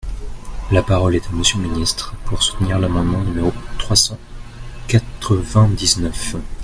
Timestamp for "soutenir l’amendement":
2.41-3.21